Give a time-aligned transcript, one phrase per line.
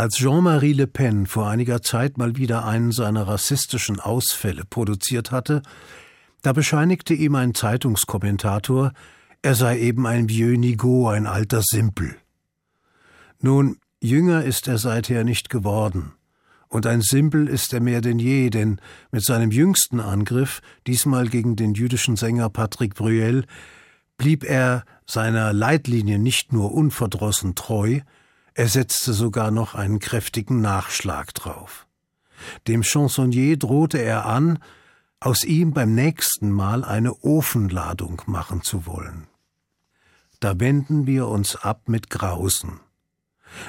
[0.00, 5.60] Als Jean-Marie Le Pen vor einiger Zeit mal wieder einen seiner rassistischen Ausfälle produziert hatte,
[6.40, 8.92] da bescheinigte ihm ein Zeitungskommentator,
[9.42, 12.16] er sei eben ein Vieux Nigo, ein alter Simpel.
[13.40, 16.12] Nun, jünger ist er seither nicht geworden.
[16.68, 18.80] Und ein Simpel ist er mehr denn je, denn
[19.12, 23.44] mit seinem jüngsten Angriff, diesmal gegen den jüdischen Sänger Patrick Bruel,
[24.16, 28.00] blieb er seiner Leitlinie nicht nur unverdrossen treu,
[28.54, 31.86] er setzte sogar noch einen kräftigen Nachschlag drauf.
[32.66, 34.58] Dem Chansonnier drohte er an,
[35.20, 39.26] aus ihm beim nächsten Mal eine Ofenladung machen zu wollen.
[40.40, 42.80] Da wenden wir uns ab mit Grausen.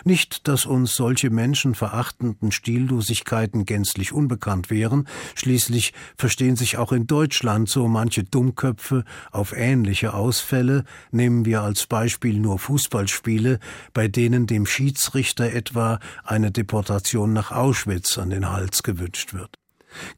[0.04, 7.70] Nicht, dass uns solche menschenverachtenden Stillosigkeiten gänzlich unbekannt wären, schließlich verstehen sich auch in Deutschland
[7.70, 13.60] so manche Dummköpfe auf ähnliche Ausfälle, nehmen wir als Beispiel nur Fußballspiele,
[13.94, 19.61] bei denen dem Schiedsrichter etwa eine Deportation nach Auschwitz an den Hals gewünscht wird.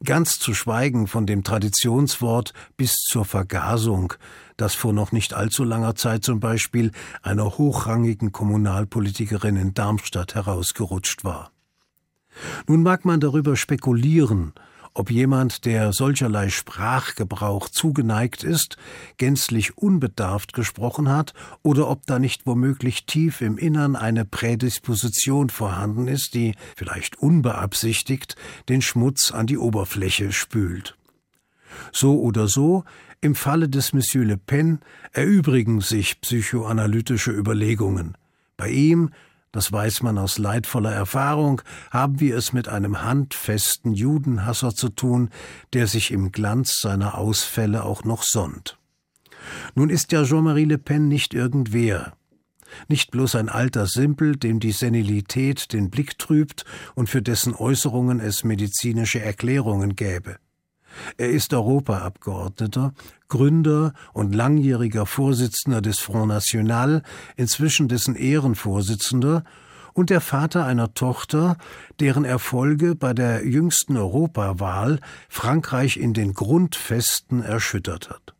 [0.04, 4.14] Ganz zu schweigen von dem Traditionswort bis zur Vergasung,
[4.56, 11.24] das vor noch nicht allzu langer Zeit zum Beispiel einer hochrangigen Kommunalpolitikerin in Darmstadt herausgerutscht
[11.24, 11.50] war.
[12.66, 14.52] Nun mag man darüber spekulieren,
[14.94, 18.76] ob jemand, der solcherlei Sprachgebrauch zugeneigt ist,
[19.16, 26.06] gänzlich unbedarft gesprochen hat, oder ob da nicht womöglich tief im Innern eine Prädisposition vorhanden
[26.06, 28.36] ist, die, vielleicht unbeabsichtigt,
[28.68, 30.96] den Schmutz an die Oberfläche spült.
[31.92, 32.84] So oder so,
[33.20, 34.80] im Falle des Monsieur Le Pen
[35.12, 38.16] erübrigen sich psychoanalytische Überlegungen.
[38.56, 39.10] Bei ihm
[39.54, 45.30] das weiß man aus leidvoller Erfahrung, haben wir es mit einem handfesten Judenhasser zu tun,
[45.72, 48.78] der sich im Glanz seiner Ausfälle auch noch sonnt.
[49.76, 52.16] Nun ist ja Jean-Marie Le Pen nicht irgendwer.
[52.88, 56.64] Nicht bloß ein alter Simpel, dem die Senilität den Blick trübt
[56.96, 60.38] und für dessen Äußerungen es medizinische Erklärungen gäbe.
[61.16, 62.92] Er ist Europaabgeordneter,
[63.28, 67.02] Gründer und langjähriger Vorsitzender des Front National,
[67.36, 69.44] inzwischen dessen Ehrenvorsitzender
[69.94, 71.56] und der Vater einer Tochter,
[72.00, 78.33] deren Erfolge bei der jüngsten Europawahl Frankreich in den Grundfesten erschüttert hat.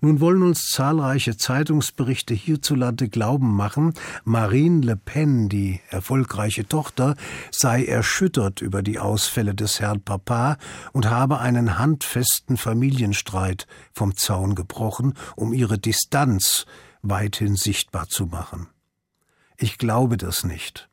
[0.00, 7.16] Nun wollen uns zahlreiche Zeitungsberichte hierzulande glauben machen, Marine Le Pen, die erfolgreiche Tochter,
[7.50, 10.58] sei erschüttert über die Ausfälle des Herrn Papa
[10.92, 16.66] und habe einen handfesten Familienstreit vom Zaun gebrochen, um ihre Distanz
[17.02, 18.68] weithin sichtbar zu machen.
[19.56, 20.88] Ich glaube das nicht.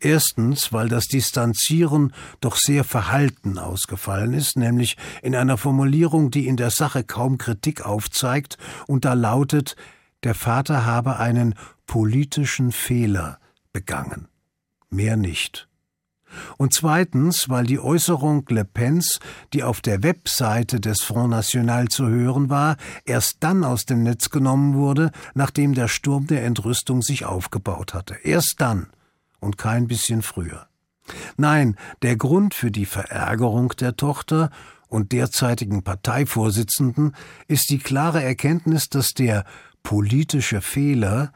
[0.00, 6.56] Erstens, weil das Distanzieren doch sehr verhalten ausgefallen ist, nämlich in einer Formulierung, die in
[6.56, 9.76] der Sache kaum Kritik aufzeigt, und da lautet,
[10.24, 11.54] der Vater habe einen
[11.86, 13.38] politischen Fehler
[13.72, 14.28] begangen.
[14.90, 15.68] Mehr nicht.
[16.58, 19.18] Und zweitens, weil die Äußerung Le Pens,
[19.52, 24.30] die auf der Webseite des Front National zu hören war, erst dann aus dem Netz
[24.30, 28.16] genommen wurde, nachdem der Sturm der Entrüstung sich aufgebaut hatte.
[28.22, 28.88] Erst dann
[29.40, 30.68] und kein bisschen früher.
[31.36, 34.50] Nein, der Grund für die Verärgerung der Tochter
[34.88, 37.14] und derzeitigen Parteivorsitzenden
[37.46, 39.44] ist die klare Erkenntnis, dass der
[39.82, 41.32] politische Fehler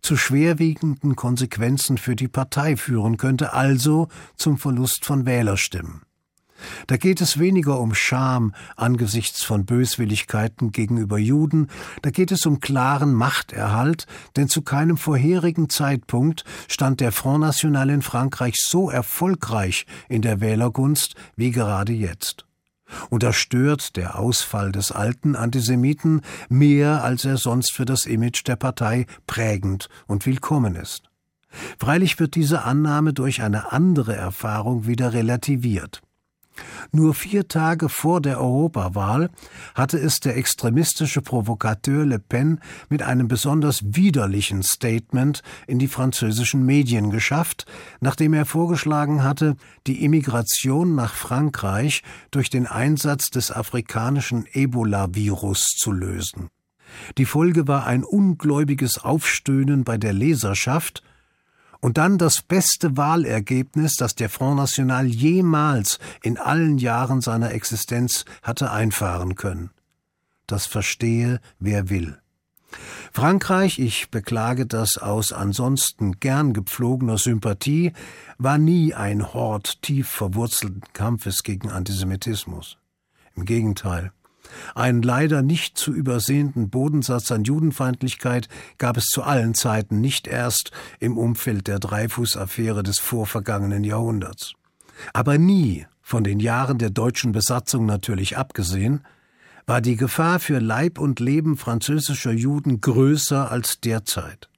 [0.00, 6.02] zu schwerwiegenden Konsequenzen für die Partei führen könnte, also zum Verlust von Wählerstimmen.
[6.86, 11.68] Da geht es weniger um Scham angesichts von Böswilligkeiten gegenüber Juden,
[12.02, 14.06] da geht es um klaren Machterhalt,
[14.36, 20.40] denn zu keinem vorherigen Zeitpunkt stand der Front National in Frankreich so erfolgreich in der
[20.40, 22.46] Wählergunst wie gerade jetzt.
[23.10, 28.46] Und da stört der Ausfall des alten Antisemiten mehr, als er sonst für das Image
[28.46, 31.10] der Partei prägend und willkommen ist.
[31.78, 36.02] Freilich wird diese Annahme durch eine andere Erfahrung wieder relativiert.
[36.92, 39.30] Nur vier Tage vor der Europawahl
[39.74, 46.64] hatte es der extremistische Provokateur Le Pen mit einem besonders widerlichen Statement in die französischen
[46.64, 47.66] Medien geschafft,
[48.00, 55.92] nachdem er vorgeschlagen hatte, die Immigration nach Frankreich durch den Einsatz des afrikanischen Ebola-Virus zu
[55.92, 56.48] lösen.
[57.18, 61.02] Die Folge war ein ungläubiges Aufstöhnen bei der Leserschaft,
[61.80, 68.24] und dann das beste Wahlergebnis, das der Front National jemals in allen Jahren seiner Existenz
[68.42, 69.70] hatte einfahren können.
[70.46, 72.18] Das verstehe, wer will.
[73.12, 77.92] Frankreich, ich beklage das aus ansonsten gern gepflogener Sympathie,
[78.38, 82.78] war nie ein Hort tief verwurzelten Kampfes gegen Antisemitismus.
[83.34, 84.12] Im Gegenteil.
[84.74, 88.48] Einen leider nicht zu übersehenden Bodensatz an Judenfeindlichkeit
[88.78, 90.70] gab es zu allen Zeiten, nicht erst
[91.00, 94.54] im Umfeld der Dreyfus-Affäre des vorvergangenen Jahrhunderts.
[95.12, 99.04] Aber nie, von den Jahren der deutschen Besatzung natürlich abgesehen,
[99.66, 104.48] war die Gefahr für Leib und Leben französischer Juden größer als derzeit.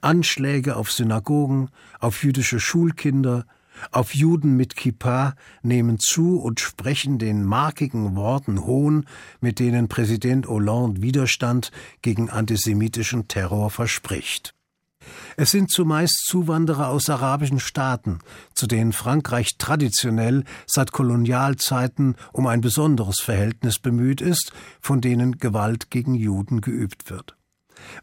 [0.00, 1.70] Anschläge auf Synagogen,
[2.00, 3.46] auf jüdische Schulkinder,
[3.90, 9.06] auf Juden mit Kippa nehmen zu und sprechen den markigen Worten Hohn,
[9.40, 14.54] mit denen Präsident Hollande Widerstand gegen antisemitischen Terror verspricht.
[15.36, 18.20] Es sind zumeist Zuwanderer aus arabischen Staaten,
[18.54, 25.90] zu denen Frankreich traditionell seit Kolonialzeiten um ein besonderes Verhältnis bemüht ist, von denen Gewalt
[25.90, 27.36] gegen Juden geübt wird.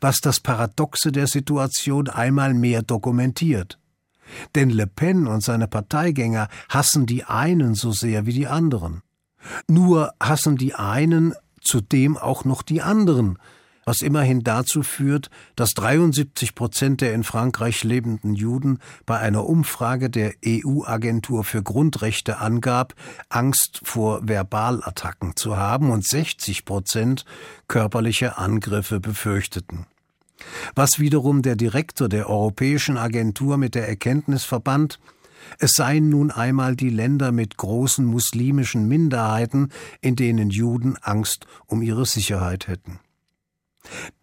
[0.02, 3.80] Was das Paradoxe der Situation einmal mehr dokumentiert.
[4.56, 9.02] Denn Le Pen und seine Parteigänger hassen die einen so sehr wie die anderen.
[9.68, 13.38] Nur hassen die einen zudem auch noch die anderen,
[13.86, 20.10] was immerhin dazu führt, dass 73 Prozent der in Frankreich lebenden Juden bei einer Umfrage
[20.10, 22.94] der EU-Agentur für Grundrechte angab,
[23.30, 27.26] Angst vor Verbalattacken zu haben und 60 Prozent
[27.68, 29.88] körperliche Angriffe befürchteten
[30.76, 35.00] was wiederum der Direktor der Europäischen Agentur mit der Erkenntnis verband,
[35.58, 39.70] es seien nun einmal die Länder mit großen muslimischen Minderheiten,
[40.02, 43.00] in denen Juden Angst um ihre Sicherheit hätten.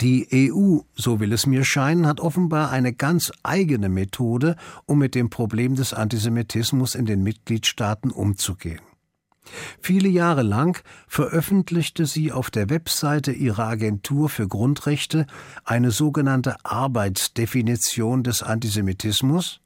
[0.00, 5.14] Die EU, so will es mir scheinen, hat offenbar eine ganz eigene Methode, um mit
[5.14, 8.85] dem Problem des Antisemitismus in den Mitgliedstaaten umzugehen.
[9.80, 15.26] Viele Jahre lang veröffentlichte sie auf der Webseite ihrer Agentur für Grundrechte
[15.64, 19.60] eine sogenannte Arbeitsdefinition des Antisemitismus,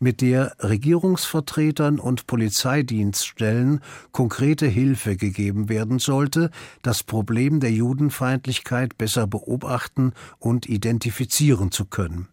[0.00, 3.80] mit der Regierungsvertretern und Polizeidienststellen
[4.12, 6.50] konkrete Hilfe gegeben werden sollte,
[6.82, 12.28] das Problem der Judenfeindlichkeit besser beobachten und identifizieren zu können.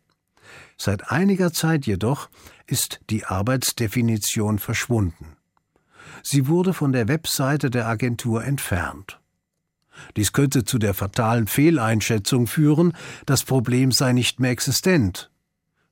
[0.77, 2.29] Seit einiger Zeit jedoch
[2.65, 5.38] ist die Arbeitsdefinition verschwunden.
[6.23, 9.19] Sie wurde von der Webseite der Agentur entfernt.
[10.15, 12.93] Dies könnte zu der fatalen Fehleinschätzung führen,
[13.25, 15.29] das Problem sei nicht mehr existent.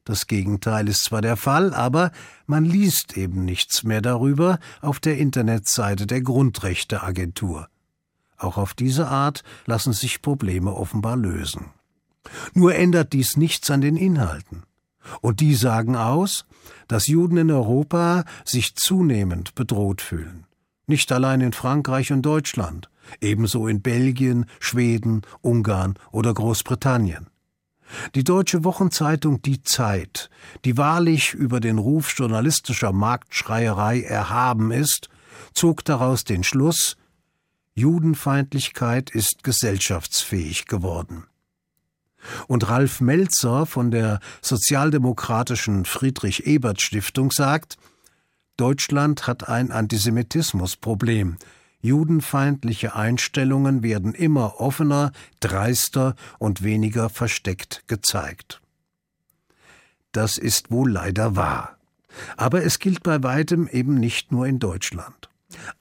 [0.06, 2.12] Das Gegenteil ist zwar der Fall, aber
[2.45, 7.68] man liest eben nichts mehr darüber auf der Internetseite der Grundrechteagentur.
[8.38, 11.74] Auch auf diese Art lassen sich Probleme offenbar lösen.
[12.54, 14.63] Nur ändert dies nichts an den Inhalten.
[15.21, 16.45] Und die sagen aus,
[16.88, 20.45] dass Juden in Europa sich zunehmend bedroht fühlen.
[20.88, 22.89] Nicht allein in Frankreich und Deutschland,
[23.19, 27.27] ebenso in Belgien, Schweden, Ungarn oder Großbritannien.
[28.15, 30.30] Die deutsche Wochenzeitung Die Zeit,
[30.65, 35.09] die wahrlich über den Ruf journalistischer Marktschreierei erhaben ist,
[35.54, 36.98] zog daraus den Schluss
[37.75, 41.25] Judenfeindlichkeit ist gesellschaftsfähig geworden.
[42.47, 47.77] Und Ralf Melzer von der sozialdemokratischen Friedrich Ebert Stiftung sagt,
[48.57, 51.38] Deutschland hat ein Antisemitismusproblem.
[51.79, 58.62] Judenfeindliche Einstellungen werden immer offener, dreister und weniger versteckt gezeigt.
[60.12, 61.77] Das ist wohl leider wahr.
[62.35, 65.30] Aber es gilt bei weitem eben nicht nur in Deutschland.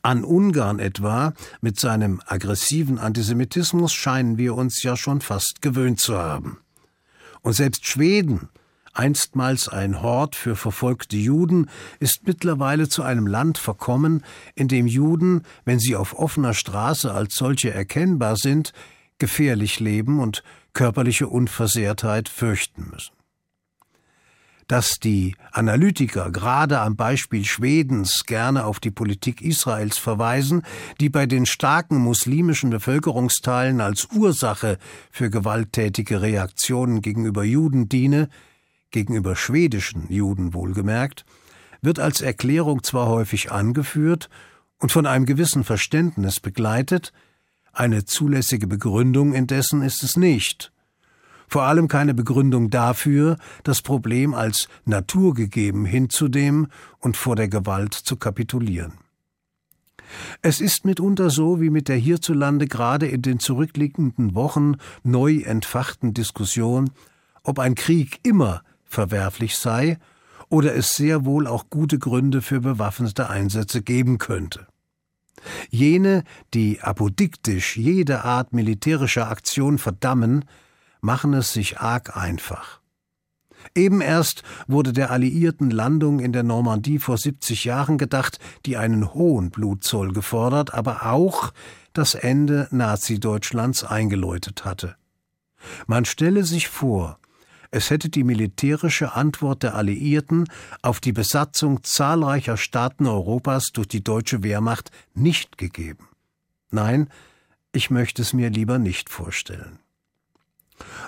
[0.03, 6.17] An Ungarn etwa, mit seinem aggressiven Antisemitismus, scheinen wir uns ja schon fast gewöhnt zu
[6.17, 6.59] haben.
[7.43, 8.49] Und selbst Schweden,
[8.93, 15.43] einstmals ein Hort für verfolgte Juden, ist mittlerweile zu einem Land verkommen, in dem Juden,
[15.65, 18.73] wenn sie auf offener Straße als solche erkennbar sind,
[19.19, 23.16] gefährlich leben und körperliche Unversehrtheit fürchten müssen
[24.67, 30.63] dass die Analytiker gerade am Beispiel Schwedens gerne auf die Politik Israels verweisen,
[31.01, 34.79] die bei den starken muslimischen Bevölkerungsteilen als Ursache
[35.11, 38.29] für gewalttätige Reaktionen gegenüber Juden diene,
[38.91, 41.25] gegenüber schwedischen Juden wohlgemerkt,
[41.83, 44.29] wird als Erklärung zwar häufig angeführt
[44.79, 47.13] und von einem gewissen Verständnis begleitet,
[47.73, 50.73] eine zulässige Begründung indessen ist es nicht
[51.49, 58.17] vor allem keine Begründung dafür, das Problem als naturgegeben hinzunehmen und vor der Gewalt zu
[58.17, 58.95] kapitulieren.
[60.43, 66.15] Es ist mitunter so wie mit der hierzulande gerade in den zurückliegenden Wochen neu entfachten
[66.15, 66.91] Diskussion,
[67.43, 69.99] ob ein Krieg immer verwerflich sei
[70.49, 74.67] oder es sehr wohl auch gute Gründe für bewaffnete Einsätze geben könnte.
[75.71, 76.25] Jene,
[76.55, 80.45] die apodiktisch jede Art militärischer Aktion verdammen,
[81.01, 82.81] machen es sich arg einfach.
[83.75, 89.13] Eben erst wurde der alliierten Landung in der Normandie vor 70 Jahren gedacht, die einen
[89.15, 91.53] hohen Blutzoll gefordert, aber auch
[91.93, 94.97] das Ende Nazi-Deutschlands eingeläutet hatte.
[95.87, 97.19] Man stelle sich vor,
[97.71, 100.45] es hätte die militärische Antwort der Alliierten
[100.83, 106.09] auf die Besatzung zahlreicher Staaten Europas durch die deutsche Wehrmacht nicht gegeben.
[106.71, 107.11] Nein,
[107.73, 109.79] ich möchte es mir lieber nicht vorstellen.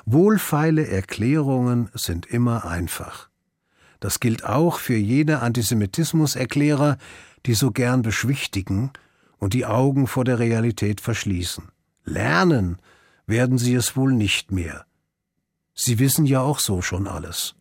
[0.06, 3.28] Wohlfeile Erklärungen sind immer einfach.
[4.00, 6.98] Das gilt auch für jene Antisemitismuserklärer,
[7.46, 8.92] die so gern beschwichtigen
[9.38, 11.64] und die Augen vor der Realität verschließen.
[12.04, 12.78] Lernen
[13.26, 14.86] werden sie es wohl nicht mehr.
[15.74, 17.54] Sie wissen ja auch so schon alles.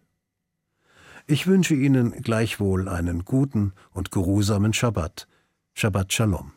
[1.27, 5.27] Ich wünsche Ihnen gleichwohl einen guten und geruhsamen Schabbat.
[5.73, 6.56] Shabbat Shalom.